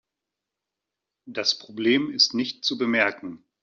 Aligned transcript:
Das 1.27 1.59
Problem 1.59 2.09
ist 2.09 2.33
nicht 2.33 2.65
zu 2.65 2.75
bemerken. 2.79 3.45